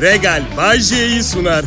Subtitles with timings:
[0.00, 1.64] Regal Bajje'yi sunar.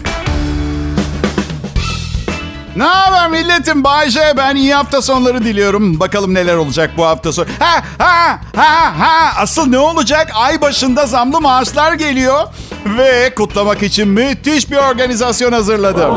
[2.75, 3.83] Ne haber milletim?
[3.83, 5.99] Bayce ben iyi hafta sonları diliyorum.
[5.99, 7.45] Bakalım neler olacak bu hafta sonu.
[7.59, 9.31] Ha ha ha ha.
[9.37, 10.31] Asıl ne olacak?
[10.33, 12.39] Ay başında zamlı maaşlar geliyor.
[12.85, 16.15] Ve kutlamak için müthiş bir organizasyon hazırladım.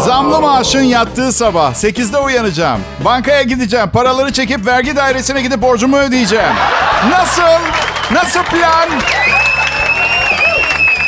[0.00, 2.80] Zamlı maaşın yattığı sabah 8'de uyanacağım.
[3.04, 3.90] Bankaya gideceğim.
[3.90, 6.54] Paraları çekip vergi dairesine gidip borcumu ödeyeceğim.
[7.10, 7.62] Nasıl?
[8.14, 8.88] Nasıl plan?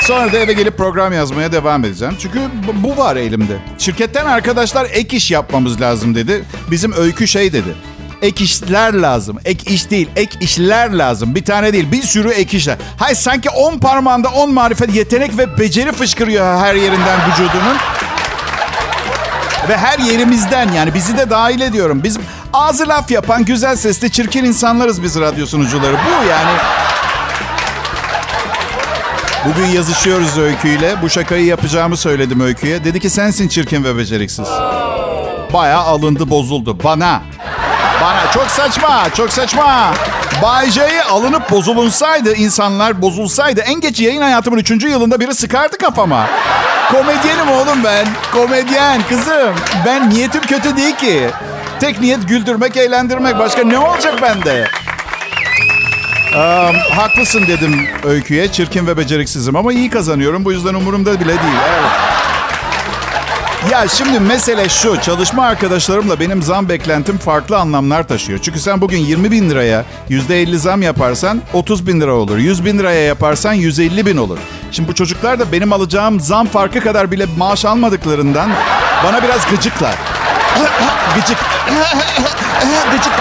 [0.07, 2.16] Sonra da eve gelip program yazmaya devam edeceğim.
[2.20, 2.38] Çünkü
[2.83, 3.59] bu- var elimde.
[3.79, 6.45] Şirketten arkadaşlar ek iş yapmamız lazım dedi.
[6.70, 7.74] Bizim öykü şey dedi.
[8.23, 9.38] Ek işler lazım.
[9.45, 11.34] Ek iş değil, ek işler lazım.
[11.34, 12.77] Bir tane değil, bir sürü ek işler.
[12.96, 17.77] Hayır sanki 10 parmağında 10 marifet, yetenek ve beceri fışkırıyor her yerinden vücudunun.
[19.69, 22.01] Ve her yerimizden yani bizi de dahil ediyorum.
[22.05, 22.19] Biz
[22.52, 25.93] ağzı laf yapan, güzel sesli, çirkin insanlarız biz radyo sunucuları.
[25.95, 26.51] Bu yani
[29.48, 31.02] Bugün yazışıyoruz Öykü'yle.
[31.02, 32.84] Bu şakayı yapacağımı söyledim Öykü'ye.
[32.84, 34.48] Dedi ki sensin çirkin ve beceriksiz.
[35.52, 36.79] Bayağı alındı bozuldu.
[36.85, 37.23] Bana.
[38.02, 38.30] Bana.
[38.35, 39.10] Çok saçma.
[39.16, 39.95] Çok saçma.
[40.43, 44.70] Bay J'ye alınıp bozulunsaydı, insanlar bozulsaydı en geç yayın hayatımın 3.
[44.70, 46.26] yılında biri sıkardı kafama.
[46.90, 48.07] Komedyenim oğlum ben.
[48.32, 49.54] Komedyen kızım.
[49.87, 51.30] Ben niyetim kötü değil ki.
[51.80, 53.38] Tek niyet güldürmek, eğlendirmek.
[53.38, 54.68] Başka ne olacak bende?
[56.37, 58.52] Am, haklısın dedim öyküye.
[58.52, 60.45] Çirkin ve beceriksizim ama iyi kazanıyorum.
[60.45, 61.59] Bu yüzden umurumda bile değil.
[61.69, 61.91] Evet.
[63.71, 65.00] Ya şimdi mesele şu.
[65.00, 68.38] Çalışma arkadaşlarımla benim zam beklentim farklı anlamlar taşıyor.
[68.43, 72.38] Çünkü sen bugün 20 bin liraya %50 zam yaparsan 30 bin lira olur.
[72.38, 74.38] 100 bin liraya yaparsan 150 bin olur.
[74.72, 78.50] Şimdi bu çocuklar da benim alacağım zam farkı kadar bile maaş almadıklarından
[79.05, 79.94] bana biraz gıcıklar.
[81.15, 81.38] Gıcık.
[82.93, 83.12] Gıcık.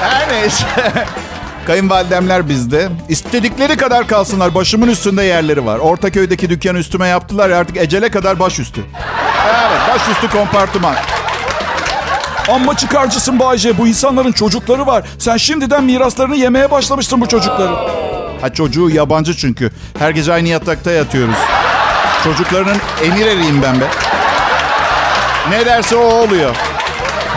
[0.00, 0.66] Her neyse.
[1.66, 2.88] Kayınvalidemler bizde.
[3.08, 4.54] İstedikleri kadar kalsınlar.
[4.54, 5.78] Başımın üstünde yerleri var.
[5.78, 8.80] Ortaköy'deki dükkanı üstüme yaptılar ya artık ecele kadar başüstü.
[9.46, 10.94] Evet başüstü kompartıman.
[12.48, 13.78] Amma çıkarcısın Bayce.
[13.78, 15.04] Bu insanların çocukları var.
[15.18, 17.76] Sen şimdiden miraslarını yemeye başlamışsın bu çocukların.
[18.40, 19.70] Ha çocuğu yabancı çünkü.
[19.98, 21.36] Her gece aynı yatakta yatıyoruz.
[22.24, 23.84] Çocuklarının emir eriyim ben be.
[25.50, 26.56] Ne derse o oluyor.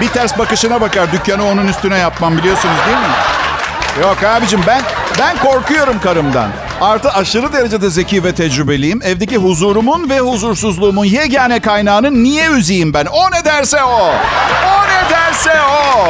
[0.01, 3.13] Bir ters bakışına bakar dükkanı onun üstüne yapmam biliyorsunuz değil mi?
[4.01, 4.81] Yok abicim ben
[5.19, 6.49] ben korkuyorum karımdan.
[6.81, 9.01] Artı aşırı derecede zeki ve tecrübeliyim.
[9.03, 13.05] Evdeki huzurumun ve huzursuzluğumun yegane kaynağını niye üzeyim ben?
[13.05, 14.11] O ne derse o.
[14.67, 16.07] O ne derse o.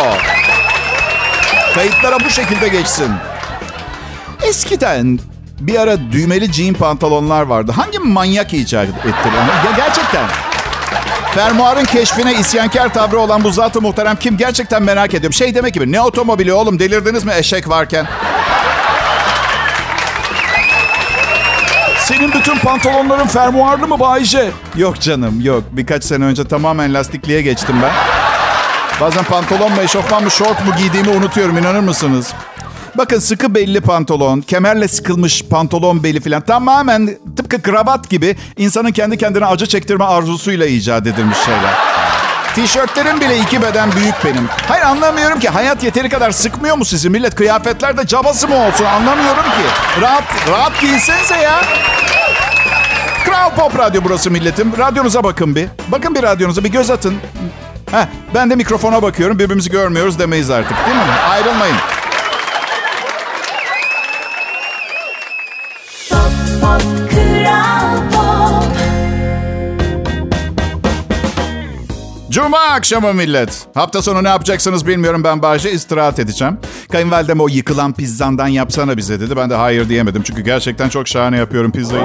[1.76, 3.12] Kayıtlara bu şekilde geçsin.
[4.44, 5.20] Eskiden
[5.60, 7.72] bir ara düğmeli jean pantolonlar vardı.
[7.76, 9.14] Hangi manyak icat etti
[9.78, 10.26] gerçekten.
[11.36, 15.34] Fermuarın keşfine isyankar tavrı olan bu zat-ı muhterem kim gerçekten merak ediyorum.
[15.34, 18.08] Şey demek gibi ne otomobili oğlum delirdiniz mi eşek varken?
[22.00, 24.52] Senin bütün pantolonların fermuarlı mı Bayce?
[24.76, 25.64] Yok canım yok.
[25.72, 27.92] Birkaç sene önce tamamen lastikliğe geçtim ben.
[29.02, 32.34] Bazen pantolon mu eşofman mı şort mu giydiğimi unutuyorum inanır mısınız?
[32.98, 39.18] Bakın sıkı belli pantolon, kemerle sıkılmış pantolon beli falan tamamen tıpkı kravat gibi insanın kendi
[39.18, 41.74] kendine acı çektirme arzusuyla icat edilmiş şeyler.
[42.56, 44.48] Tişörtlerim bile iki beden büyük benim.
[44.68, 47.10] Hayır anlamıyorum ki hayat yeteri kadar sıkmıyor mu sizi?
[47.10, 50.02] Millet kıyafetlerde cabası mı olsun anlamıyorum ki.
[50.02, 51.62] Rahat, rahat giysenize ya.
[53.26, 54.74] Kral Pop Radyo burası milletim.
[54.78, 55.68] Radyonuza bakın bir.
[55.88, 57.16] Bakın bir radyonuza bir göz atın.
[57.92, 58.06] Heh,
[58.36, 59.40] ben de mikrofona bakıyorum.
[59.40, 61.04] Birbirimizi görmüyoruz demeyiz artık değil mi?
[61.30, 61.76] Ayrılmayın.
[72.34, 73.68] Cuma akşamı millet.
[73.74, 75.24] Hafta sonu ne yapacaksınız bilmiyorum.
[75.24, 76.58] Ben Bahçe istirahat edeceğim.
[76.92, 79.36] Kayınvalidem o yıkılan pizzandan yapsana bize dedi.
[79.36, 80.24] Ben de hayır diyemedim.
[80.24, 82.04] Çünkü gerçekten çok şahane yapıyorum pizzayı.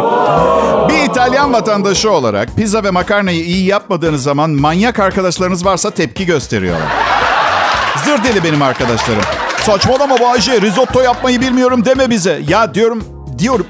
[0.89, 6.89] Bir İtalyan vatandaşı olarak pizza ve makarnayı iyi yapmadığınız zaman manyak arkadaşlarınız varsa tepki gösteriyorlar.
[8.05, 9.23] Zır deli benim arkadaşlarım.
[9.61, 12.43] Saçmalama Bahçe risotto yapmayı bilmiyorum deme bize.
[12.49, 13.05] Ya diyorum
[13.39, 13.67] diyorum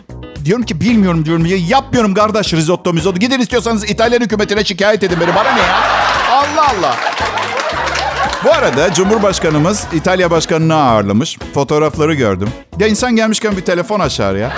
[0.48, 1.46] diyorum ki bilmiyorum diyorum.
[1.46, 3.18] Ya, yapmıyorum kardeş risotto mizotto.
[3.18, 5.34] Gidin istiyorsanız İtalyan hükümetine şikayet edin beni.
[5.34, 5.76] Bana ne ya?
[6.32, 6.96] Allah Allah.
[8.44, 11.38] Bu arada Cumhurbaşkanımız İtalya Başkanı'nı ağırlamış.
[11.54, 12.48] Fotoğrafları gördüm.
[12.78, 14.52] Ya insan gelmişken bir telefon açar ya.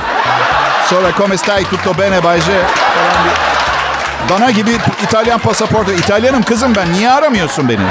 [0.91, 2.53] Sonra come stai tutto bene Bayce
[2.95, 4.35] falan bir...
[4.35, 4.71] Bana gibi
[5.05, 5.93] İtalyan pasaportu.
[5.93, 6.93] İtalyanım kızım ben.
[6.93, 7.85] Niye aramıyorsun beni?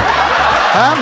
[0.72, 0.94] Ha?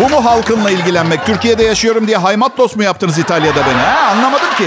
[0.00, 1.26] Bu mu halkınla ilgilenmek?
[1.26, 3.80] Türkiye'de yaşıyorum diye haymat dost mu yaptınız İtalya'da beni?
[3.82, 4.10] Ha?
[4.10, 4.64] Anlamadım ki.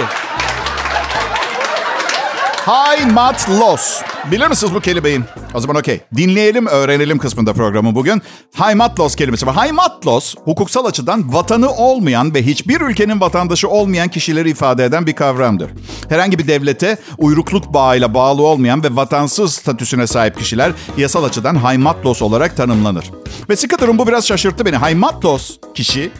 [2.65, 4.01] High mat loss.
[4.31, 5.21] Bilir misiniz bu kelimeyi?
[5.53, 6.01] O zaman okey.
[6.15, 8.21] Dinleyelim, öğrenelim kısmında programı bugün.
[8.57, 9.55] High mat loss kelimesi var.
[9.55, 15.07] High mat loss, hukuksal açıdan vatanı olmayan ve hiçbir ülkenin vatandaşı olmayan kişileri ifade eden
[15.07, 15.71] bir kavramdır.
[16.09, 21.77] Herhangi bir devlete uyrukluk bağıyla bağlı olmayan ve vatansız statüsüne sahip kişiler yasal açıdan high
[21.77, 23.11] mat loss olarak tanımlanır.
[23.49, 24.77] Ve sıkı durum bu biraz şaşırttı beni.
[24.77, 26.11] High mat loss kişi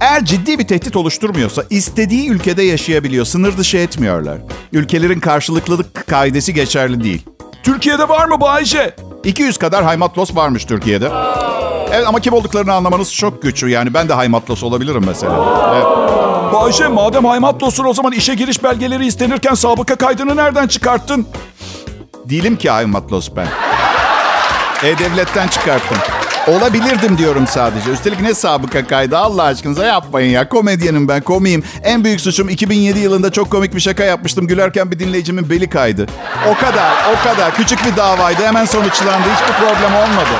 [0.00, 3.24] eğer ciddi bir tehdit oluşturmuyorsa istediği ülkede yaşayabiliyor.
[3.24, 4.38] Sınır dışı etmiyorlar.
[4.72, 7.22] Ülkelerin karşılıklılık kaidesi geçerli değil.
[7.62, 8.94] Türkiye'de var mı Bayce?
[9.24, 11.10] 200 kadar haymatlos varmış Türkiye'de.
[11.92, 13.62] Evet ama kim olduklarını anlamanız çok güç.
[13.62, 15.72] Yani ben de haymatlos olabilirim mesela.
[15.74, 15.84] Evet.
[16.52, 21.26] Bayce madem haymatlossun o zaman işe giriş belgeleri istenirken sabıka kaydını nereden çıkarttın?
[22.24, 23.48] Değilim ki haymatlos ben.
[24.88, 25.98] E-Devlet'ten çıkarttım.
[26.50, 27.90] Olabilirdim diyorum sadece.
[27.90, 30.48] Üstelik ne sabıka kaydı Allah aşkınıza yapmayın ya.
[30.48, 31.64] Komedyenim ben komiyim.
[31.84, 34.46] En büyük suçum 2007 yılında çok komik bir şaka yapmıştım.
[34.46, 36.06] Gülerken bir dinleyicimin beli kaydı.
[36.48, 37.54] O kadar o kadar.
[37.54, 39.26] Küçük bir davaydı hemen sonuçlandı.
[39.34, 40.30] Hiçbir problem olmadı.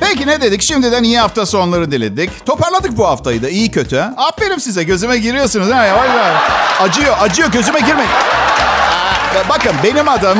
[0.00, 0.62] Peki ne dedik?
[0.62, 2.46] Şimdiden iyi hafta sonları diledik.
[2.46, 4.00] Toparladık bu haftayı da iyi kötü.
[4.16, 5.70] Aferin size gözüme giriyorsunuz.
[5.70, 6.42] Ha, yavaş yavaş.
[6.80, 8.10] Acıyor acıyor gözüme girmeyin.
[9.48, 10.38] Bakın benim adım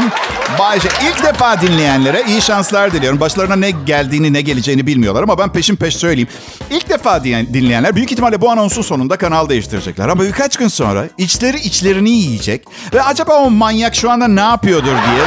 [0.59, 0.89] Bayce.
[1.03, 3.21] İlk defa dinleyenlere iyi şanslar diliyorum.
[3.21, 6.29] Başlarına ne geldiğini ne geleceğini bilmiyorlar ama ben peşin peş söyleyeyim.
[6.71, 10.09] İlk defa dinleyenler büyük ihtimalle bu anonsun sonunda kanal değiştirecekler.
[10.09, 12.65] Ama birkaç gün sonra içleri içlerini yiyecek.
[12.95, 15.25] Ve acaba o manyak şu anda ne yapıyordur diye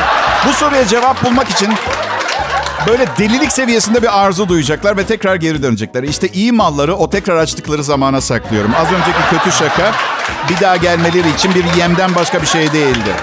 [0.48, 1.70] bu soruya cevap bulmak için
[2.88, 6.04] böyle delilik seviyesinde bir arzu duyacaklar ve tekrar geri dönecekler.
[6.04, 8.72] İşte iyi malları o tekrar açtıkları zamana saklıyorum.
[8.76, 9.92] Az önceki kötü şaka
[10.50, 13.14] bir daha gelmeleri için bir yemden başka bir şey değildi.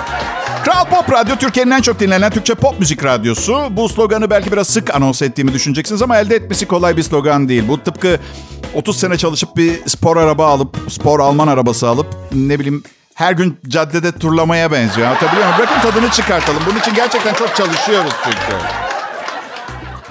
[0.64, 3.68] Kral Pop Radyo Türkiye'nin en çok dinlenen Türkçe pop müzik radyosu.
[3.70, 7.68] Bu sloganı belki biraz sık anons ettiğimi düşüneceksiniz ama elde etmesi kolay bir slogan değil.
[7.68, 8.18] Bu tıpkı
[8.74, 12.82] 30 sene çalışıp bir spor araba alıp, spor Alman arabası alıp ne bileyim
[13.14, 15.06] her gün caddede turlamaya benziyor.
[15.08, 15.58] Anlatabiliyor muyum?
[15.58, 16.62] Bırakın tadını çıkartalım.
[16.70, 18.56] Bunun için gerçekten çok çalışıyoruz çünkü.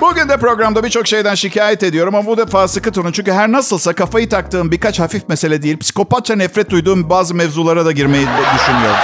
[0.02, 3.12] Bugün de programda birçok şeyden şikayet ediyorum ama bu defa sıkı turun.
[3.12, 7.92] Çünkü her nasılsa kafayı taktığım birkaç hafif mesele değil, psikopatça nefret duyduğum bazı mevzulara da
[7.92, 9.00] girmeyi düşünüyorum.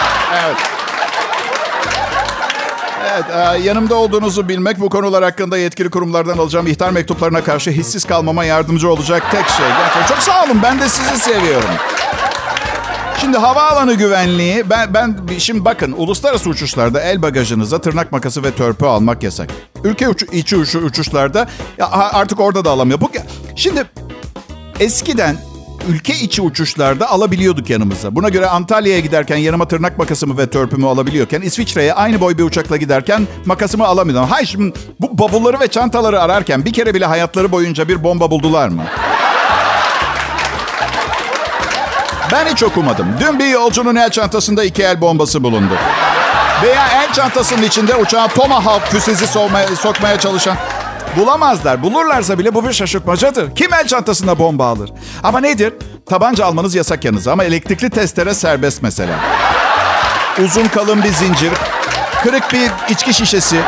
[0.45, 0.57] Evet.
[3.15, 8.05] Evet, e, yanımda olduğunuzu bilmek bu konular hakkında yetkili kurumlardan alacağım ihtar mektuplarına karşı hissiz
[8.05, 9.65] kalmama yardımcı olacak tek şey.
[9.67, 11.69] Gerçekten çok sağ olun, ben de sizi seviyorum.
[13.21, 18.85] Şimdi havaalanı güvenliği, ben, ben şimdi bakın uluslararası uçuşlarda el bagajınıza tırnak makası ve törpü
[18.85, 19.49] almak yasak.
[19.83, 21.47] Ülke uç, içi uç, uçuşlarda
[21.77, 23.01] ya artık orada da alamıyor.
[23.01, 23.11] Bu,
[23.55, 23.83] şimdi
[24.79, 25.37] eskiden
[25.89, 28.15] ülke içi uçuşlarda alabiliyorduk yanımıza.
[28.15, 32.77] Buna göre Antalya'ya giderken yanıma tırnak makasımı ve törpümü alabiliyorken İsviçre'ye aynı boy bir uçakla
[32.77, 34.29] giderken makasımı alamıyordum.
[34.29, 38.69] Hayır şimdi bu bavulları ve çantaları ararken bir kere bile hayatları boyunca bir bomba buldular
[38.69, 38.83] mı?
[42.31, 43.07] Ben hiç okumadım.
[43.19, 45.73] Dün bir yolcunun el çantasında iki el bombası bulundu.
[46.63, 50.57] Veya el çantasının içinde uçağa Tomahawk füzesi sokmaya, sokmaya çalışan
[51.17, 51.83] Bulamazlar.
[51.83, 53.55] Bulurlarsa bile bu bir şaşırtmacadır.
[53.55, 54.89] Kim el çantasında bomba alır?
[55.23, 55.73] Ama nedir?
[56.09, 59.13] Tabanca almanız yasak yanınıza ama elektrikli testere serbest mesela.
[60.43, 61.51] Uzun kalın bir zincir,
[62.23, 63.59] kırık bir içki şişesi.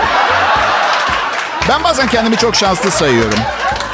[1.70, 3.40] Ben bazen kendimi çok şanslı sayıyorum.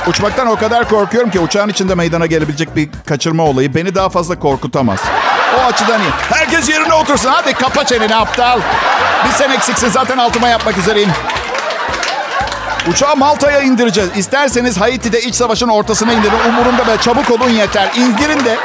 [0.08, 4.40] Uçmaktan o kadar korkuyorum ki uçağın içinde meydana gelebilecek bir kaçırma olayı beni daha fazla
[4.40, 5.00] korkutamaz.
[5.60, 6.12] O açıdan iyi.
[6.34, 7.30] Herkes yerine otursun.
[7.30, 8.60] Hadi kapa çeneni aptal.
[9.26, 11.10] Bir sen eksiksin zaten altıma yapmak üzereyim.
[12.90, 14.10] Uçağı Malta'ya indireceğiz.
[14.18, 16.50] İsterseniz Haiti'de iç savaşın ortasına indirin.
[16.50, 17.92] Umurumda be çabuk olun yeter.
[17.98, 18.58] İndirin de.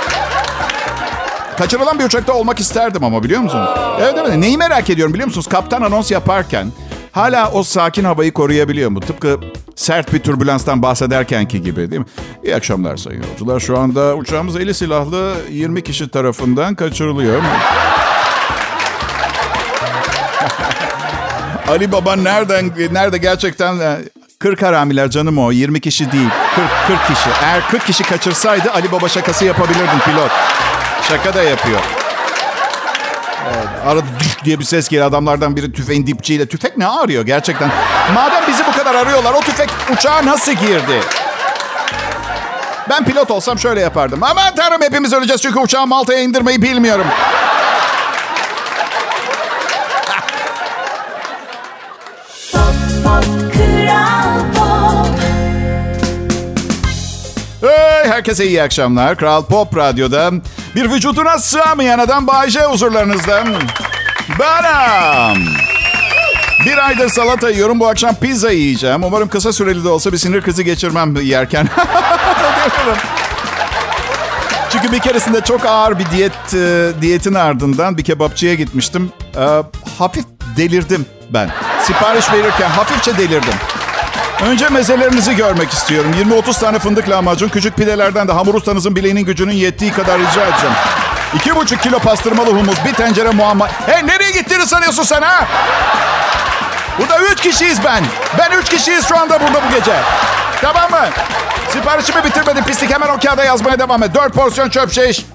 [1.59, 3.71] Kaçırılan bir uçakta olmak isterdim ama biliyor musunuz?
[4.00, 4.37] Evet evet.
[4.37, 5.47] Neyi merak ediyorum biliyor musunuz?
[5.47, 6.73] Kaptan anons yaparken
[7.12, 9.00] hala o sakin havayı koruyabiliyor mu?
[9.00, 9.40] Tıpkı
[9.76, 12.07] sert bir türbülanstan bahsederkenki gibi değil mi?
[12.45, 13.61] İyi akşamlar sayın yolcular.
[13.61, 17.42] Şu anda uçağımız eli silahlı 20 kişi tarafından kaçırılıyor.
[21.69, 23.78] Ali Baba nereden nerede gerçekten
[24.38, 27.28] 40 e, haramiler canım o 20 kişi değil 40 40 kişi.
[27.45, 30.30] Eğer 40 kişi kaçırsaydı Ali Baba şakası yapabilirdin pilot.
[31.02, 31.80] Şaka da yapıyor.
[33.87, 34.07] Arada
[34.45, 35.09] diye bir ses geliyor.
[35.09, 36.47] Adamlardan biri tüfeğin dipçiyle.
[36.47, 37.71] Tüfek ne arıyor gerçekten?
[38.14, 41.00] Madem bizi bu kadar arıyorlar o tüfek uçağa nasıl girdi?
[42.90, 44.23] Ben pilot olsam şöyle yapardım.
[44.23, 47.07] Aman tanrım hepimiz öleceğiz çünkü uçağı Malta'ya indirmeyi bilmiyorum.
[58.18, 59.16] Herkese iyi akşamlar.
[59.16, 60.30] Kral Pop Radyo'da
[60.75, 63.44] bir vücuduna sığamayan adam Bayce huzurlarınızda.
[64.38, 65.46] Benim.
[66.66, 67.80] Bir aydır salata yiyorum.
[67.80, 69.04] Bu akşam pizza yiyeceğim.
[69.04, 71.68] Umarım kısa süreli de olsa bir sinir krizi geçirmem yerken.
[74.70, 79.12] Çünkü bir keresinde çok ağır bir diyet e, diyetin ardından bir kebapçıya gitmiştim.
[79.37, 79.62] E,
[79.98, 80.25] hafif
[80.56, 81.50] delirdim ben.
[81.82, 83.54] Sipariş verirken hafifçe delirdim.
[84.47, 86.12] Önce mezelerinizi görmek istiyorum.
[86.12, 90.76] 20-30 tane fındık lahmacun, küçük pidelerden de hamur ustanızın bileğinin gücünün yettiği kadar rica edeceğim.
[91.38, 93.68] 2,5 kilo pastırmalı humus, bir tencere muamma.
[93.87, 95.47] Hey nereye gittiğini sanıyorsun sen ha?
[96.99, 98.04] Burada üç kişiyiz ben.
[98.38, 99.97] Ben üç kişiyiz şu anda burada bu gece.
[100.61, 101.07] Tamam mı?
[101.73, 102.90] Siparişimi bitirmedim pislik.
[102.95, 104.14] Hemen o kağıda yazmaya devam et.
[104.14, 105.26] Dört porsiyon çöp şiş.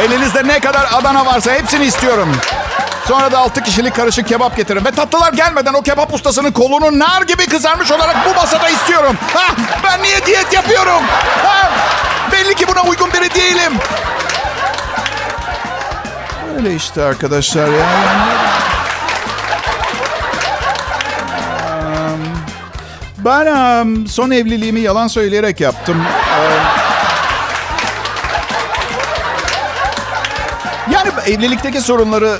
[0.00, 2.32] Elinizde ne kadar Adana varsa hepsini istiyorum.
[3.10, 4.84] Sonra da altı kişilik karışık kebap getirin.
[4.84, 9.16] Ve tatlılar gelmeden o kebap ustasının kolunu nar gibi kızarmış olarak bu masada istiyorum.
[9.34, 11.02] Ha, ben niye diyet yapıyorum?
[11.42, 11.70] Ha,
[12.32, 13.72] belli ki buna uygun biri değilim.
[16.56, 17.86] Öyle işte arkadaşlar ya.
[23.18, 26.02] Ben son evliliğimi yalan söyleyerek yaptım.
[30.90, 32.38] Yani evlilikteki sorunları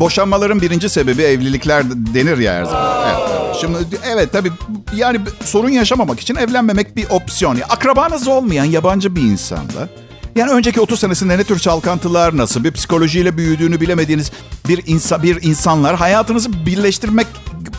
[0.00, 3.08] boşanmaların birinci sebebi evlilikler denir ya her zaman.
[3.08, 3.56] Evet.
[3.60, 4.52] Şimdi evet tabii
[4.96, 7.58] yani sorun yaşamamak için evlenmemek bir opsiyon.
[7.68, 9.88] Akrabanız olmayan yabancı bir insanla
[10.36, 14.32] yani önceki 30 senesinde ne tür çalkantılar, nasıl bir psikolojiyle büyüdüğünü bilemediğiniz
[14.68, 17.26] bir insan bir insanlar hayatınızı birleştirmek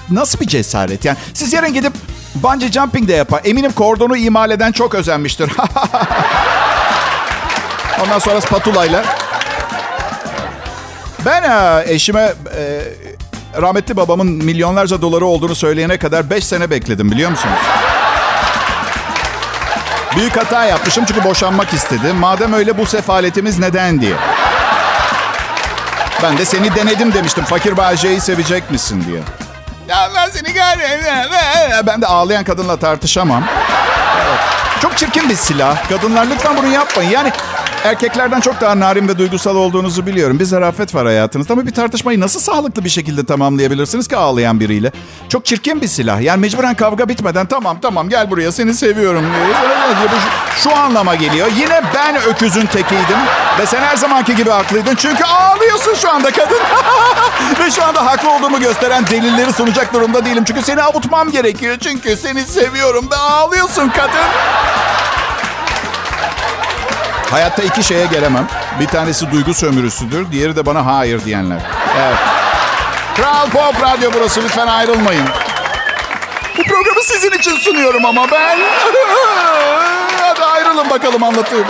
[0.09, 1.05] nasıl bir cesaret?
[1.05, 1.93] Yani siz yarın gidip
[2.36, 3.41] bungee jumping de yapar.
[3.45, 5.51] Eminim kordonu imal eden çok özenmiştir.
[8.03, 9.05] Ondan sonra spatulayla.
[11.27, 12.81] Ben e, eşime e,
[13.62, 17.60] rahmetli babamın milyonlarca doları olduğunu söyleyene kadar 5 sene bekledim biliyor musunuz?
[20.15, 22.13] Büyük hata yapmışım çünkü boşanmak istedi.
[22.13, 24.15] Madem öyle bu sefaletimiz neden diye.
[26.24, 27.43] Ben de seni denedim demiştim.
[27.43, 29.22] Fakir Bahçe'yi sevecek misin diye.
[29.88, 30.55] Ya ben seni
[31.88, 33.43] Ben de ağlayan kadınla tartışamam.
[34.81, 35.89] Çok çirkin bir silah.
[35.89, 37.10] Kadınlar lütfen bunu yapmayın.
[37.10, 37.31] Yani
[37.83, 40.39] erkeklerden çok daha narin ve duygusal olduğunuzu biliyorum.
[40.39, 44.91] Bir zarafet var hayatınızda ama bir tartışmayı nasıl sağlıklı bir şekilde tamamlayabilirsiniz ki ağlayan biriyle?
[45.29, 46.21] Çok çirkin bir silah.
[46.21, 49.25] Yani mecburen kavga bitmeden tamam tamam gel buraya seni seviyorum.
[50.63, 51.47] Şu anlama geliyor.
[51.57, 53.17] Yine ben öküzün tekiydim
[53.59, 54.95] ve sen her zamanki gibi haklıydın.
[54.95, 56.57] Çünkü ağlıyorsun şu anda kadın.
[57.59, 60.43] ve şu anda haklı olduğumu gösteren delilleri sunacak durumda değilim.
[60.47, 61.77] Çünkü seni avutmam gerekiyor.
[61.79, 64.27] Çünkü seni seviyorum ve ağlıyorsun kadın.
[67.31, 68.48] Hayatta iki şeye gelemem.
[68.79, 70.31] Bir tanesi duygu sömürüsüdür.
[70.31, 71.60] Diğeri de bana hayır diyenler.
[71.98, 72.17] Evet.
[73.15, 74.43] Kral Pop Radyo burası.
[74.43, 75.25] Lütfen ayrılmayın.
[76.57, 78.60] Bu programı sizin için sunuyorum ama ben...
[80.22, 81.67] Hadi ayrılın bakalım anlatayım.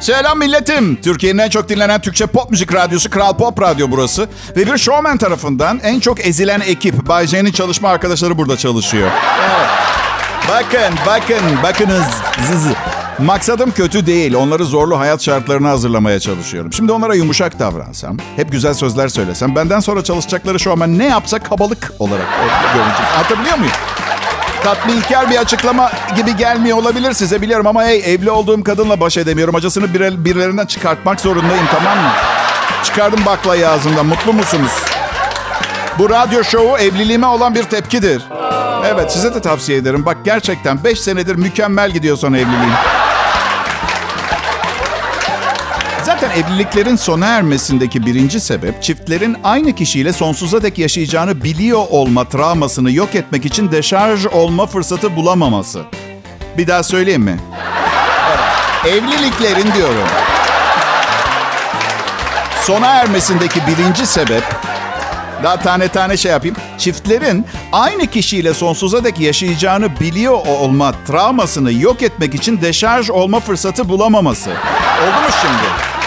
[0.00, 1.00] Selam milletim.
[1.02, 4.28] Türkiye'nin en çok dinlenen Türkçe pop müzik radyosu Kral Pop Radyo burası.
[4.56, 7.08] Ve bir showman tarafından en çok ezilen ekip.
[7.08, 9.10] Bay J'nin çalışma arkadaşları burada çalışıyor.
[10.48, 12.04] Bakın, bakın, bakınız.
[12.46, 12.74] Zızı.
[13.18, 14.34] Maksadım kötü değil.
[14.34, 16.72] Onları zorlu hayat şartlarına hazırlamaya çalışıyorum.
[16.72, 21.92] Şimdi onlara yumuşak davransam, hep güzel sözler söylesem, benden sonra çalışacakları şovmen ne yapsa kabalık
[21.98, 22.26] olarak
[22.74, 23.06] görünecek.
[23.16, 23.72] Anlatabiliyor muyum?
[24.64, 29.54] Tatminkar bir açıklama gibi gelmiyor olabilir size biliyorum ama hey evli olduğum kadınla baş edemiyorum.
[29.54, 32.10] Acısını bir, birilerinden çıkartmak zorundayım tamam mı?
[32.84, 34.06] Çıkardım baklayı ağzımdan.
[34.06, 34.72] Mutlu musunuz?
[35.98, 38.22] Bu radyo şovu evliliğime olan bir tepkidir.
[38.84, 40.06] Evet size de tavsiye ederim.
[40.06, 42.99] Bak gerçekten 5 senedir mükemmel gidiyor son evliliğim.
[46.20, 52.92] Zaten evliliklerin sona ermesindeki birinci sebep çiftlerin aynı kişiyle sonsuza dek yaşayacağını biliyor olma travmasını
[52.92, 55.82] yok etmek için deşarj olma fırsatı bulamaması.
[56.58, 57.40] Bir daha söyleyeyim mi?
[58.88, 60.08] Evliliklerin diyorum.
[62.62, 64.44] Sona ermesindeki birinci sebep
[65.42, 66.56] daha tane tane şey yapayım.
[66.78, 73.88] Çiftlerin aynı kişiyle sonsuza dek yaşayacağını biliyor olma travmasını yok etmek için deşarj olma fırsatı
[73.88, 74.50] bulamaması.
[74.50, 75.99] Oldu mu şimdi?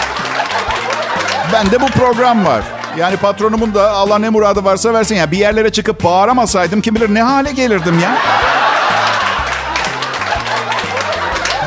[1.52, 2.62] Bende bu program var.
[2.98, 5.30] Yani patronumun da Allah ne muradı varsa versin ya.
[5.30, 8.16] Bir yerlere çıkıp bağıramasaydım kim bilir ne hale gelirdim ya.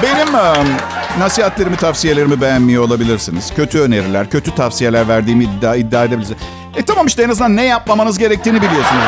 [0.03, 0.27] Benim
[1.19, 3.53] nasihatlerimi, tavsiyelerimi beğenmiyor olabilirsiniz.
[3.55, 6.39] Kötü öneriler, kötü tavsiyeler verdiğimi iddia, iddia edebilirsiniz.
[6.75, 9.03] E tamam işte en azından ne yapmamanız gerektiğini biliyorsunuz.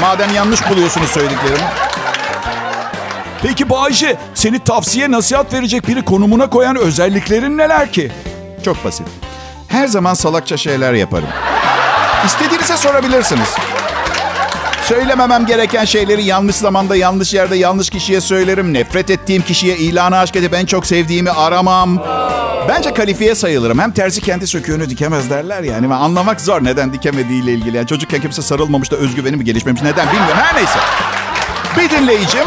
[0.00, 1.66] Madem yanlış buluyorsunuz söylediklerimi.
[3.42, 8.12] Peki Bayce, seni tavsiye nasihat verecek biri konumuna koyan özelliklerin neler ki?
[8.64, 9.06] Çok basit.
[9.70, 11.28] Her zaman salakça şeyler yaparım.
[12.26, 13.48] İstediğinize sorabilirsiniz.
[14.82, 18.74] Söylememem gereken şeyleri yanlış zamanda, yanlış yerde, yanlış kişiye söylerim.
[18.74, 21.98] Nefret ettiğim kişiye ilanı aşk edip en çok sevdiğimi aramam.
[22.68, 23.78] Bence kalifiye sayılırım.
[23.78, 25.94] Hem terzi kendi söküğünü dikemez derler yani.
[25.94, 27.76] Anlamak zor neden dikemediğiyle ilgili.
[27.76, 30.38] Yani çocukken kimse sarılmamış da özgüveni mi gelişmemiş neden bilmiyorum.
[30.42, 30.78] Her neyse.
[31.78, 32.44] Bir dinleyicim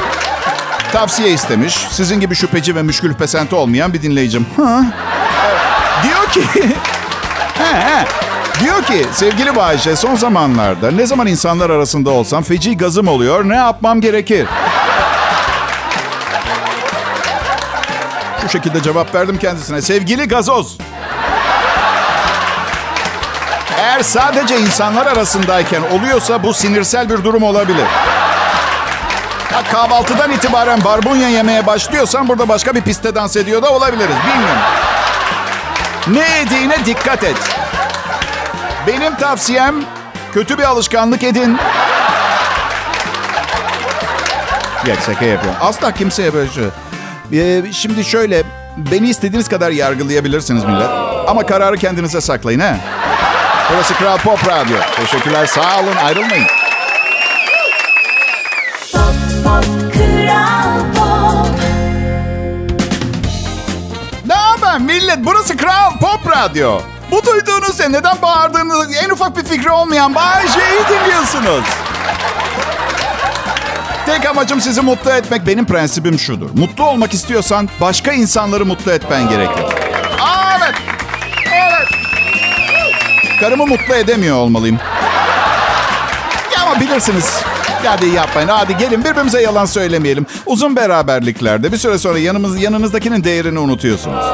[0.92, 1.74] tavsiye istemiş.
[1.92, 4.46] Sizin gibi şüpheci ve müşkül pesente olmayan bir dinleyicim.
[4.58, 4.86] Ha.
[6.04, 6.44] Diyor ki...
[7.74, 8.06] he.
[8.64, 13.50] Diyor ki sevgili Bayşe son zamanlarda ne zaman insanlar arasında olsam feci gazım oluyor.
[13.50, 14.48] Ne yapmam gerekir?
[18.42, 19.82] Şu şekilde cevap verdim kendisine.
[19.82, 20.78] Sevgili gazoz.
[23.78, 27.86] Eğer sadece insanlar arasındayken oluyorsa bu sinirsel bir durum olabilir.
[29.54, 34.16] Ha, kahvaltıdan itibaren barbunya yemeye başlıyorsan burada başka bir piste dans ediyor da olabiliriz.
[34.28, 34.62] Bilmiyorum.
[36.08, 37.38] Ne yediğine dikkat et.
[38.88, 39.76] Benim tavsiyem
[40.34, 41.58] kötü bir alışkanlık edin.
[44.88, 45.60] Yok şaka yapıyorum.
[45.62, 46.64] Asla kimseye böyle şey.
[47.34, 48.44] Ee, şimdi şöyle
[48.78, 50.90] beni istediğiniz kadar yargılayabilirsiniz millet.
[51.28, 52.76] Ama kararı kendinize saklayın he.
[53.74, 54.78] Burası Kral Pop Radyo.
[54.96, 56.46] Teşekkürler sağ olun ayrılmayın.
[58.94, 59.14] Pop,
[59.44, 61.60] pop, Kral Pop.
[64.28, 65.18] Ne haber millet?
[65.20, 66.80] Burası Kral Pop Radyo.
[67.14, 71.66] Bu duyduğunuz şey neden bağırdığınız en ufak bir fikri olmayan Bayece'yi dinliyorsunuz.
[74.06, 75.48] Tek amacım sizi mutlu etmek.
[75.48, 76.50] Benim prensibim şudur.
[76.54, 79.64] Mutlu olmak istiyorsan başka insanları mutlu etmen gerekir.
[80.58, 80.76] Evet.
[81.54, 81.88] Evet.
[83.40, 84.80] Karımı mutlu edemiyor olmalıyım.
[86.56, 87.44] Ya ama bilirsiniz.
[87.86, 88.48] Hadi yapmayın.
[88.48, 90.26] Hadi gelin birbirimize yalan söylemeyelim.
[90.46, 94.26] Uzun beraberliklerde bir süre sonra yanımız, yanınızdakinin değerini unutuyorsunuz.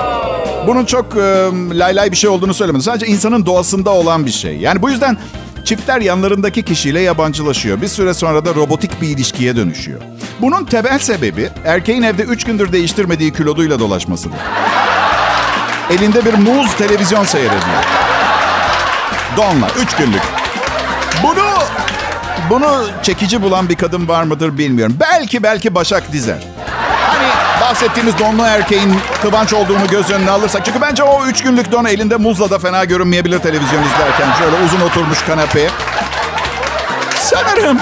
[0.67, 2.81] Bunun çok e, lay lay bir şey olduğunu söylemedim.
[2.83, 4.57] Sadece insanın doğasında olan bir şey.
[4.57, 5.17] Yani bu yüzden
[5.65, 7.81] çiftler yanlarındaki kişiyle yabancılaşıyor.
[7.81, 10.01] Bir süre sonra da robotik bir ilişkiye dönüşüyor.
[10.41, 14.37] Bunun temel sebebi erkeğin evde üç gündür değiştirmediği kiloduyla dolaşmasıdır.
[15.89, 17.83] Elinde bir muz televizyon seyrediyor.
[19.37, 20.38] Donla, üç günlük.
[22.49, 24.97] Bunu çekici bulan bir kadın var mıdır bilmiyorum.
[24.99, 26.37] Belki belki Başak Dizer.
[27.07, 27.27] Hani
[27.61, 30.65] bahsettiğimiz donlu erkeğin kıvanç olduğunu göz önüne alırsak.
[30.65, 34.33] Çünkü bence o üç günlük don elinde muzla da fena görünmeyebilir televizyon izlerken.
[34.39, 35.69] Şöyle uzun oturmuş kanepeye.
[37.15, 37.79] Sanırım,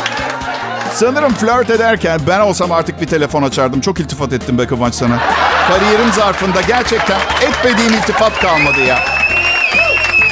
[0.93, 3.81] sanırım flört ederken ben olsam artık bir telefon açardım.
[3.81, 5.19] Çok iltifat ettim be Kıvanç sana.
[5.67, 8.99] Kariyerim zarfında gerçekten etmediğim iltifat kalmadı ya.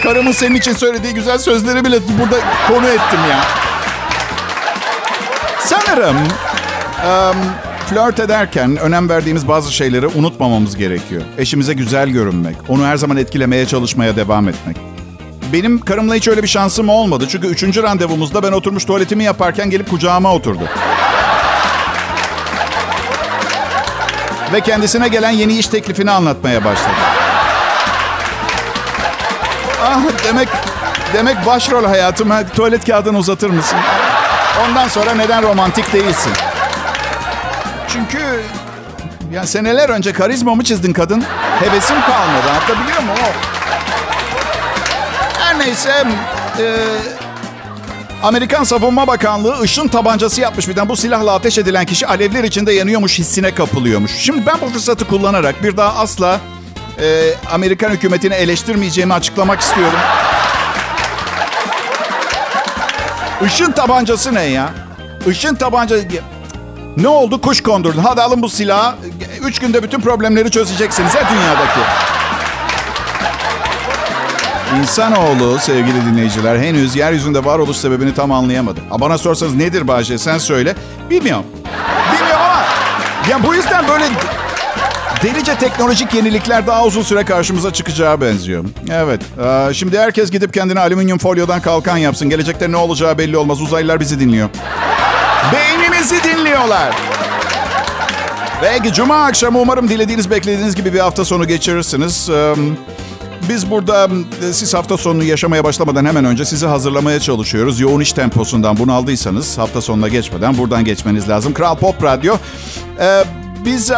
[0.04, 3.65] Karımın senin için söylediği güzel sözleri bile burada konu ettim ya.
[5.66, 6.18] Sanırım
[7.06, 7.36] em,
[7.90, 11.22] flört ederken önem verdiğimiz bazı şeyleri unutmamamız gerekiyor.
[11.38, 14.78] Eşimize güzel görünmek, onu her zaman etkilemeye çalışmaya devam etmek.
[15.54, 17.26] Benim karımla hiç öyle bir şansım olmadı.
[17.30, 20.64] Çünkü üçüncü randevumuzda ben oturmuş tuvaletimi yaparken gelip kucağıma oturdu.
[24.54, 26.96] Ve kendisine gelen yeni iş teklifini anlatmaya başladı.
[29.84, 30.50] Ah demek
[31.14, 32.30] demek başrol hayatım.
[32.30, 33.78] Ha, Tuvalet kağıdını uzatır mısın?
[34.64, 36.32] Ondan sonra neden romantik değilsin?
[37.88, 38.42] Çünkü
[39.34, 41.24] ya seneler önce karizmamı çizdin kadın.
[41.60, 42.48] Hevesim kalmadı.
[42.54, 43.30] Hatta biliyor musun o?
[45.40, 46.04] Her neyse
[46.60, 46.64] e,
[48.24, 50.90] Amerikan Savunma Bakanlığı ışın tabancası yapmış birden.
[50.90, 54.12] Bu silahla ateş edilen kişi alevler içinde yanıyormuş hissine kapılıyormuş.
[54.12, 56.40] Şimdi ben bu fırsatı kullanarak bir daha asla
[57.02, 60.00] e, Amerikan hükümetini eleştirmeyeceğimi açıklamak istiyorum.
[63.42, 64.70] Işın tabancası ne ya?
[65.28, 66.06] Işın tabancası...
[66.98, 67.42] Ne oldu?
[67.42, 68.02] Kuş kondurdun.
[68.02, 68.96] Hadi alın bu silahı.
[69.42, 71.80] Üç günde bütün problemleri çözeceksiniz ya dünyadaki.
[74.82, 78.80] İnsanoğlu sevgili dinleyiciler henüz yeryüzünde varoluş sebebini tam anlayamadı.
[78.90, 80.76] Ha, bana sorsanız nedir Bahçe sen söyle.
[81.10, 81.46] Bilmiyorum.
[82.12, 82.64] Bilmiyorum ama
[83.30, 84.06] ya bu yüzden böyle
[85.24, 88.66] delice teknolojik yenilikler daha uzun süre karşımıza çıkacağı benziyor.
[88.92, 89.22] Evet.
[89.44, 92.30] Aa, şimdi herkes gidip kendine alüminyum folyodan kalkan yapsın.
[92.30, 93.62] Gelecekte ne olacağı belli olmaz.
[93.62, 94.50] Uzaylılar bizi dinliyor.
[95.54, 96.96] Beynimizi dinliyorlar.
[98.62, 102.30] Peki cuma akşamı umarım dilediğiniz beklediğiniz gibi bir hafta sonu geçirirsiniz.
[102.30, 102.56] Ee,
[103.50, 104.08] biz burada
[104.50, 107.80] e, siz hafta sonunu yaşamaya başlamadan hemen önce sizi hazırlamaya çalışıyoruz.
[107.80, 111.54] Yoğun iş temposundan bunu aldıysanız hafta sonuna geçmeden buradan geçmeniz lazım.
[111.54, 112.36] Kral Pop Radyo.
[113.66, 113.92] Biz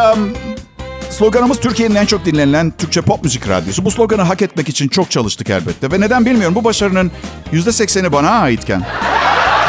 [1.18, 3.84] sloganımız Türkiye'nin en çok dinlenilen Türkçe pop müzik radyosu.
[3.84, 5.92] Bu sloganı hak etmek için çok çalıştık elbette.
[5.92, 7.12] Ve neden bilmiyorum bu başarının
[7.52, 8.82] %80'i bana aitken.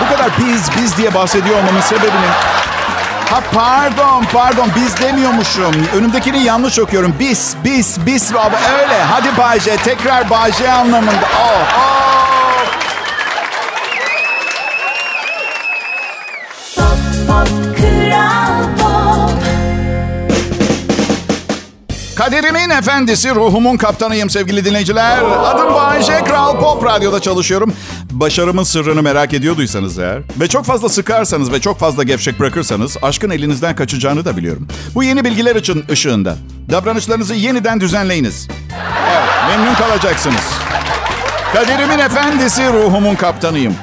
[0.01, 2.33] Bu kadar biz biz diye bahsediyor olmamın sebebinin...
[3.29, 5.75] Ha pardon pardon biz demiyormuşum.
[5.95, 7.13] Önümdekini yanlış okuyorum.
[7.19, 9.03] Biz biz biz öyle.
[9.03, 11.29] Hadi Bayce tekrar Bayce anlamında.
[11.39, 12.38] Oh, oh.
[22.19, 25.17] Kaderimin efendisi, ruhumun kaptanıyım sevgili dinleyiciler.
[25.17, 27.73] Adım Bayece, Kral Pop Radyo'da çalışıyorum.
[28.11, 33.29] Başarımın sırrını merak ediyorduysanız eğer ve çok fazla sıkarsanız ve çok fazla gevşek bırakırsanız aşkın
[33.29, 34.67] elinizden kaçacağını da biliyorum.
[34.95, 36.35] Bu yeni bilgiler için ışığında.
[36.71, 38.47] Davranışlarınızı yeniden düzenleyiniz.
[39.09, 40.45] Evet, memnun kalacaksınız.
[41.53, 43.75] Kaderimin efendisi, ruhumun kaptanıyım.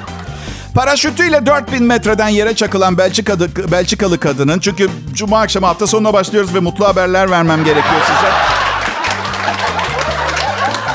[0.77, 4.59] Paraşütüyle 4000 metreden yere çakılan Belçikalı, Belçikalı kadının...
[4.59, 8.31] Çünkü cuma akşamı hafta sonuna başlıyoruz ve mutlu haberler vermem gerekiyor size.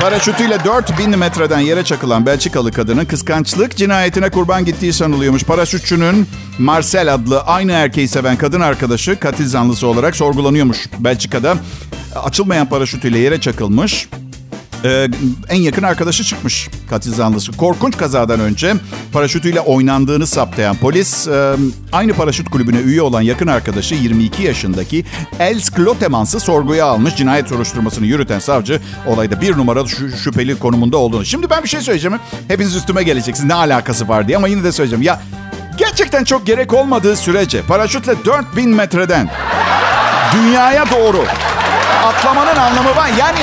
[0.01, 5.45] Paraşütüyle 4000 metreden yere çakılan Belçikalı kadının kıskançlık cinayetine kurban gittiği sanılıyormuş.
[5.45, 10.87] Paraşütçünün Marcel adlı aynı erkeği seven kadın arkadaşı katil zanlısı olarak sorgulanıyormuş.
[10.99, 11.57] Belçika'da
[12.25, 14.09] açılmayan paraşütüyle yere çakılmış.
[14.85, 15.09] Ee,
[15.49, 17.53] en yakın arkadaşı çıkmış katil zanlısı.
[17.53, 18.75] Korkunç kazadan önce
[19.13, 21.55] paraşütüyle oynandığını saptayan polis e,
[21.93, 25.05] aynı paraşüt kulübüne üye olan yakın arkadaşı 22 yaşındaki
[25.39, 27.17] Els Klotemans'ı sorguya almış.
[27.17, 31.25] Cinayet soruşturmasını yürüten savcı olayda bir numaralı şü- şüpheli konumunda olduğunu.
[31.25, 32.19] Şimdi ben bir şey söyleyeceğim.
[32.49, 35.03] Hepiniz üstüme geleceksiniz ne alakası var diye ama yine de söyleyeceğim.
[35.03, 35.21] Ya
[35.79, 39.31] gerçekten çok gerek olmadığı sürece paraşütle 4000 metreden
[40.35, 41.25] dünyaya doğru
[42.05, 43.11] atlamanın anlamı var.
[43.19, 43.39] Yani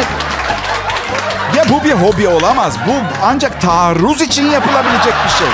[1.60, 2.74] ya bu bir hobi olamaz.
[2.88, 2.92] Bu
[3.24, 5.48] ancak taarruz için yapılabilecek bir şey.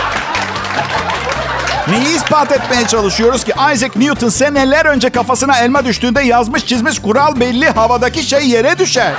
[1.87, 3.53] Neyi ispat etmeye çalışıyoruz ki?
[3.73, 7.69] Isaac Newton seneler önce kafasına elma düştüğünde yazmış çizmiş kural belli.
[7.69, 9.13] Havadaki şey yere düşer.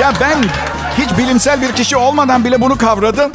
[0.00, 0.38] Ya ben
[0.98, 3.32] hiç bilimsel bir kişi olmadan bile bunu kavradım.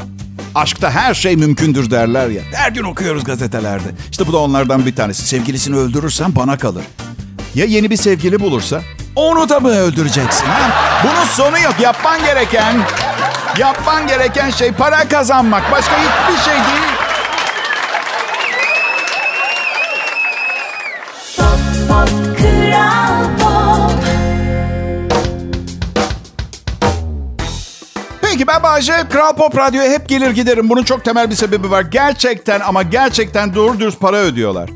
[0.56, 2.42] Aşkta her şey mümkündür derler ya.
[2.54, 3.88] Her gün okuyoruz gazetelerde.
[4.12, 5.28] İşte bu da onlardan bir tanesi.
[5.28, 6.84] Sevgilisini öldürürsen bana kalır.
[7.56, 8.82] Ya yeni bir sevgili bulursa?
[9.18, 10.46] Onu da mı öldüreceksin?
[10.46, 10.72] Ha?
[11.04, 11.74] Bunun sonu yok.
[11.80, 12.76] Yapman gereken,
[13.58, 15.72] yapman gereken şey para kazanmak.
[15.72, 16.94] Başka hiçbir şey değil.
[21.38, 21.48] Pop
[21.90, 23.92] Pop Kral Pop
[28.22, 30.70] Peki ben Bayece Kral Pop Radyo'ya hep gelir giderim.
[30.70, 31.82] Bunun çok temel bir sebebi var.
[31.82, 34.70] Gerçekten ama gerçekten doğru dürüst para ödüyorlar.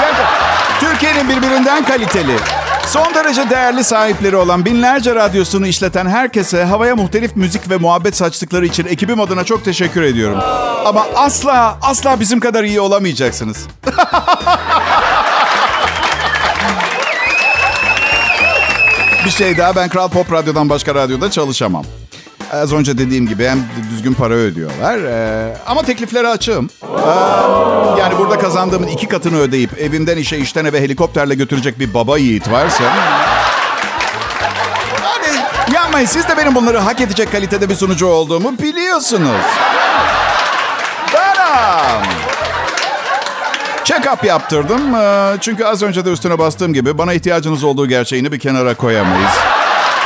[0.00, 0.40] Gerçekten.
[0.80, 2.36] Türkiye'nin birbirinden kaliteli,
[2.86, 8.66] son derece değerli sahipleri olan binlerce radyosunu işleten herkese havaya muhtelif müzik ve muhabbet saçtıkları
[8.66, 10.38] için ekibim adına çok teşekkür ediyorum.
[10.84, 13.66] Ama asla asla bizim kadar iyi olamayacaksınız.
[19.24, 21.84] bir şey daha ben Kral Pop Radyo'dan başka radyoda çalışamam.
[22.52, 23.58] Az önce dediğim gibi hem
[23.90, 26.70] düzgün para ödüyorlar ee, ama teklifleri açığım.
[26.82, 32.18] Ee, yani burada kazandığımın iki katını ödeyip evimden işe işten eve helikopterle götürecek bir baba
[32.18, 32.84] yiğit varsa...
[32.84, 32.94] Yani
[35.74, 39.40] yapmayın siz de benim bunları hak edecek kalitede bir sunucu olduğumu biliyorsunuz.
[41.14, 42.06] Benim.
[43.84, 44.94] Check-up yaptırdım.
[44.94, 49.32] Ee, Çünkü az önce de üstüne bastığım gibi bana ihtiyacınız olduğu gerçeğini bir kenara koyamayız.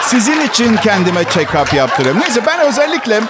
[0.06, 2.20] Sizin için kendime check-up yaptırıyorum.
[2.20, 3.20] Neyse ben özellikle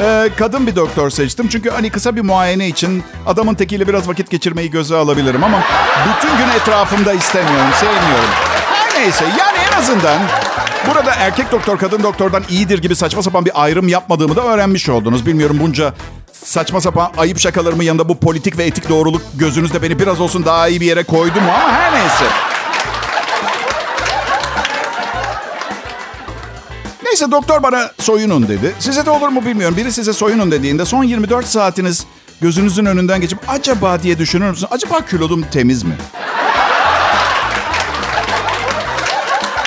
[0.00, 1.48] e, kadın bir doktor seçtim.
[1.48, 5.44] Çünkü hani kısa bir muayene için adamın tekiyle biraz vakit geçirmeyi göze alabilirim.
[5.44, 5.62] Ama
[6.08, 8.30] bütün gün etrafımda istemiyorum, sevmiyorum.
[8.72, 10.18] Her neyse yani en azından
[10.90, 15.26] burada erkek doktor kadın doktordan iyidir gibi saçma sapan bir ayrım yapmadığımı da öğrenmiş oldunuz.
[15.26, 15.94] Bilmiyorum bunca
[16.32, 20.68] saçma sapan ayıp şakalarımın yanında bu politik ve etik doğruluk gözünüzde beni biraz olsun daha
[20.68, 22.24] iyi bir yere koydu mu ama her neyse.
[27.16, 28.74] Neyse doktor bana soyunun dedi.
[28.78, 29.76] Size de olur mu bilmiyorum.
[29.76, 32.06] Biri size soyunun dediğinde son 24 saatiniz
[32.40, 34.68] gözünüzün önünden geçip acaba diye düşünür müsün?
[34.70, 35.94] Acaba kilodum temiz mi?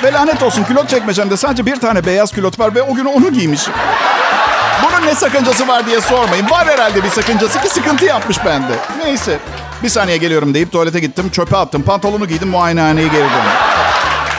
[0.03, 3.33] Ve lanet olsun külot çekmecemde sadece bir tane beyaz külot var ve o gün onu
[3.33, 3.73] giymişim.
[4.83, 6.49] Bunun ne sakıncası var diye sormayın.
[6.49, 8.73] Var herhalde bir sakıncası ki sıkıntı yapmış bende.
[9.03, 9.39] Neyse.
[9.83, 11.29] Bir saniye geliyorum deyip tuvalete gittim.
[11.29, 11.81] Çöpe attım.
[11.81, 12.49] Pantolonu giydim.
[12.49, 13.51] Muayenehaneye geri döndüm.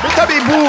[0.04, 0.68] Ve tabii bu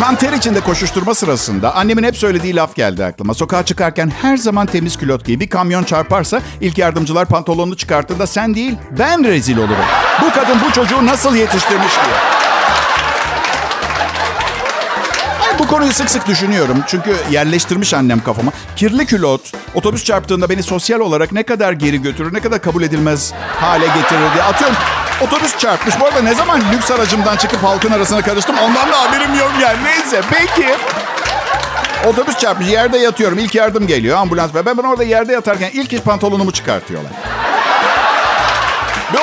[0.00, 3.34] kanter içinde koşuşturma sırasında annemin hep söylediği laf geldi aklıma.
[3.34, 5.40] Sokağa çıkarken her zaman temiz külot giy.
[5.40, 9.84] Bir kamyon çarparsa ilk yardımcılar pantolonunu çıkarttığında sen değil ben rezil olurum.
[10.22, 12.49] Bu kadın bu çocuğu nasıl yetiştirmiş diye.
[15.60, 16.84] Bu konuyu sık sık düşünüyorum.
[16.86, 18.52] Çünkü yerleştirmiş annem kafama.
[18.76, 23.32] Kirli külot otobüs çarptığında beni sosyal olarak ne kadar geri götürür, ne kadar kabul edilmez
[23.60, 24.42] hale getirir diye.
[24.42, 24.76] Atıyorum
[25.20, 26.00] otobüs çarpmış.
[26.00, 29.78] Bu arada ne zaman lüks aracımdan çıkıp halkın arasına karıştım ondan da haberim yok yani.
[29.84, 30.68] Neyse peki.
[32.06, 33.38] Otobüs çarpmış yerde yatıyorum.
[33.38, 37.12] İlk yardım geliyor ambulans ve ben, ben orada yerde yatarken ilk iş pantolonumu çıkartıyorlar.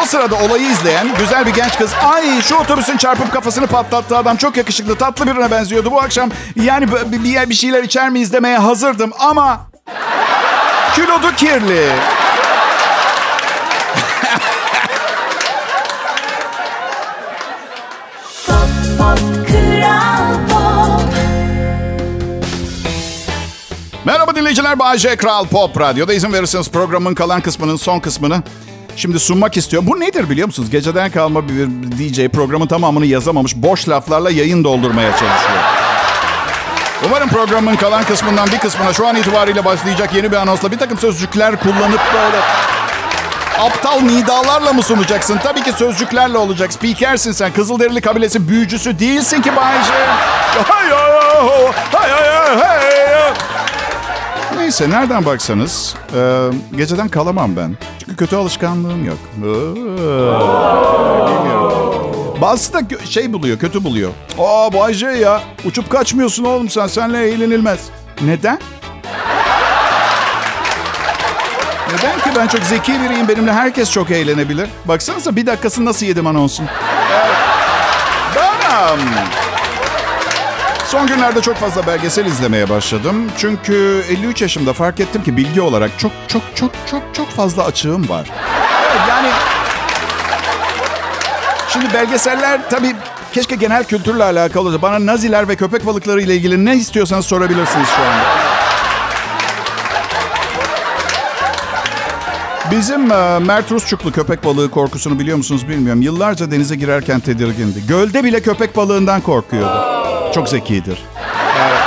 [0.08, 4.58] Sırada olayı izleyen güzel bir genç kız ay şu otobüsün çarpıp kafasını patlattığı adam çok
[4.58, 5.92] yakışıklı tatlı birine benziyordu.
[5.92, 9.60] Bu akşam yani bir, bir, şeyler içer mi izlemeye hazırdım ama
[10.96, 11.90] kilodu kirli.
[24.06, 24.80] Merhaba dinleyiciler.
[24.80, 28.44] Bayece Kral Pop Radyo'da izin verirseniz programın kalan kısmının son kısmını
[28.98, 29.90] şimdi sunmak istiyorum.
[29.92, 30.70] Bu nedir biliyor musunuz?
[30.70, 33.56] Geceden kalma bir DJ programın tamamını yazamamış.
[33.56, 35.64] Boş laflarla yayın doldurmaya çalışıyor.
[37.06, 40.98] Umarım programın kalan kısmından bir kısmına şu an itibariyle başlayacak yeni bir anonsla bir takım
[40.98, 42.38] sözcükler kullanıp böyle
[43.60, 45.40] aptal nidalarla mı sunacaksın?
[45.44, 46.74] Tabii ki sözcüklerle olacak.
[46.74, 47.54] Spikersin sen.
[47.54, 49.94] Kızılderili kabilesi büyücüsü değilsin ki Bayce.
[50.68, 53.34] Hay hay hay hay.
[54.80, 57.78] Neyse nereden baksanız e, geceden kalamam ben.
[58.00, 59.18] Çünkü kötü alışkanlığım yok.
[59.36, 60.38] Bilmiyorum.
[62.42, 64.12] Bazısı da şey buluyor, kötü buluyor.
[64.40, 66.88] Aa Bayce ya uçup kaçmıyorsun oğlum sen.
[66.88, 67.80] Senle eğlenilmez.
[68.22, 68.60] Neden?
[71.94, 73.28] Neden ki ben çok zeki biriyim.
[73.28, 74.70] Benimle herkes çok eğlenebilir.
[74.86, 76.66] Baksanıza bir dakikasını nasıl yedim anonsun.
[77.12, 77.36] Evet.
[78.34, 79.00] Tamam.
[80.88, 83.32] Son günlerde çok fazla belgesel izlemeye başladım.
[83.38, 88.10] Çünkü 53 yaşımda fark ettim ki bilgi olarak çok çok çok çok çok fazla açığım
[88.10, 88.30] var.
[88.92, 89.30] Evet, yani
[91.70, 92.96] Şimdi belgeseller tabii
[93.34, 94.82] keşke genel kültürle alakalı olsa.
[94.82, 98.24] Bana Naziler ve köpek balıkları ile ilgili ne istiyorsanız sorabilirsiniz şu anda.
[102.72, 106.02] Bizim e, Mert Rusçuklu köpek balığı korkusunu biliyor musunuz bilmiyorum.
[106.02, 107.88] Yıllarca denize girerken tedirgindi.
[107.88, 110.07] Gölde bile köpek balığından korkuyordu.
[110.34, 110.98] Çok zekidir.
[111.60, 111.78] Evet.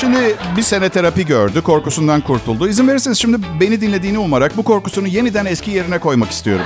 [0.00, 2.68] Şimdi bir sene terapi gördü, korkusundan kurtuldu.
[2.68, 6.64] İzin verirseniz şimdi beni dinlediğini umarak bu korkusunu yeniden eski yerine koymak istiyorum.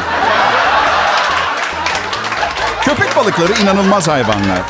[2.83, 4.61] Köpek balıkları inanılmaz hayvanlar.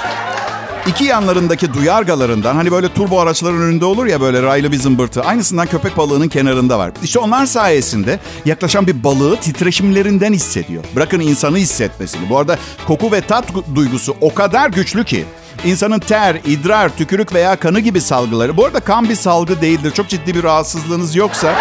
[0.87, 5.23] İki yanlarındaki duyargalarından hani böyle turbo araçların önünde olur ya böyle raylı bir zımbırtı.
[5.23, 6.93] Aynısından köpek balığının kenarında var.
[7.03, 10.85] İşte onlar sayesinde yaklaşan bir balığı titreşimlerinden hissediyor.
[10.97, 12.29] Bırakın insanı hissetmesini.
[12.31, 13.45] Bu arada koku ve tat
[13.75, 15.25] duygusu o kadar güçlü ki
[15.65, 18.57] insanın ter, idrar, tükürük veya kanı gibi salgıları.
[18.57, 19.93] Bu arada kan bir salgı değildir.
[19.97, 21.55] Çok ciddi bir rahatsızlığınız yoksa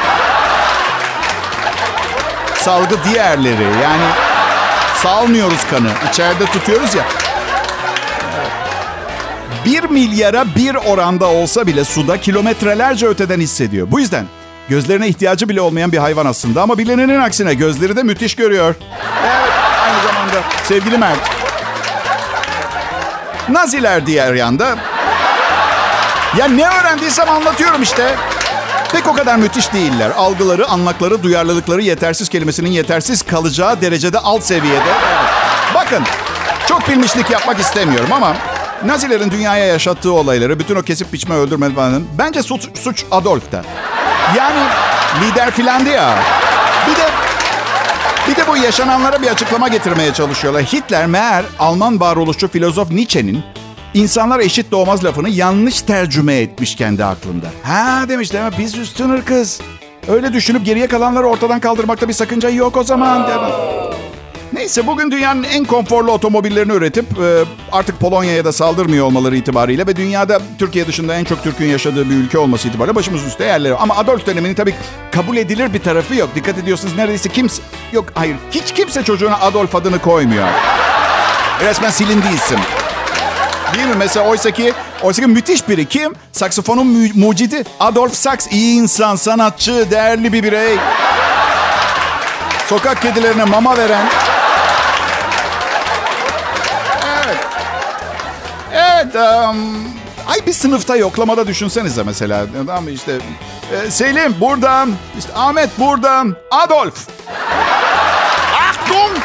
[2.55, 3.63] salgı diğerleri.
[3.83, 4.05] Yani
[5.03, 5.89] salmıyoruz kanı.
[6.11, 7.22] İçeride tutuyoruz ya.
[9.65, 13.87] 1 milyara bir oranda olsa bile suda kilometrelerce öteden hissediyor.
[13.91, 14.25] Bu yüzden
[14.69, 18.75] gözlerine ihtiyacı bile olmayan bir hayvan aslında ama bilinenin aksine gözleri de müthiş görüyor.
[19.25, 19.51] Evet,
[19.83, 21.19] aynı zamanda sevgili Mert.
[23.49, 24.77] Naziler diğer yanda.
[26.37, 28.15] Ya ne öğrendiysem anlatıyorum işte.
[28.91, 30.11] Pek o kadar müthiş değiller.
[30.17, 34.93] Algıları, anlakları, duyarlılıkları yetersiz kelimesinin yetersiz kalacağı derecede alt seviyede.
[35.75, 36.03] Bakın,
[36.67, 38.35] çok bilmişlik yapmak istemiyorum ama
[38.85, 42.03] Nazilerin dünyaya yaşattığı olayları, bütün o kesip biçme öldürme falan.
[42.17, 43.63] Bence suç, suç Adolf'ta.
[44.37, 44.59] Yani
[45.21, 46.19] lider filandı ya.
[46.87, 47.05] Bir de
[48.27, 50.63] bir de bu yaşananlara bir açıklama getirmeye çalışıyorlar.
[50.63, 53.43] Hitler meğer Alman varoluşçu filozof Nietzsche'nin
[53.93, 57.47] insanlar eşit doğmaz lafını yanlış tercüme etmiş kendi aklında.
[57.63, 58.39] Ha demiş mi?
[58.59, 59.61] Biz üstün ırkız.
[60.07, 63.27] Öyle düşünüp geriye kalanları ortadan kaldırmakta bir sakınca yok o zaman.
[63.27, 63.39] Dedim.
[64.53, 69.95] Neyse bugün dünyanın en konforlu otomobillerini üretip e, artık Polonya'ya da saldırmıyor olmaları itibariyle ve
[69.95, 73.75] dünyada Türkiye dışında en çok Türk'ün yaşadığı bir ülke olması itibariyle başımız üstte yerleri.
[73.75, 74.75] Ama Adolf döneminin tabii
[75.11, 76.29] kabul edilir bir tarafı yok.
[76.35, 77.61] Dikkat ediyorsunuz neredeyse kimse...
[77.91, 80.47] Yok hayır hiç kimse çocuğuna Adolf adını koymuyor.
[81.61, 82.59] Resmen silindi isim.
[83.75, 83.95] Değil mi?
[83.97, 85.85] Mesela oysa ki, oysa ki müthiş biri.
[85.85, 86.13] Kim?
[86.31, 87.63] Saksafonun mu- mucidi.
[87.79, 88.47] Adolf Sachs.
[88.51, 90.75] iyi insan, sanatçı, değerli bir birey.
[92.69, 94.05] Sokak kedilerine mama veren.
[99.03, 99.15] Evet.
[99.15, 99.83] um,
[100.27, 102.45] ay bir sınıfta yoklamada düşünsenize mesela.
[102.67, 103.17] Tamam işte.
[103.87, 104.93] e, Selim buradan.
[105.19, 106.35] işte Ahmet buradan.
[106.51, 107.07] Adolf.
[108.69, 109.17] Achtung!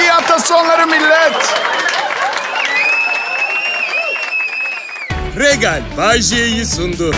[0.00, 1.54] İyi hafta sonları millet.
[5.38, 7.14] Regal Bay J'yi sundu.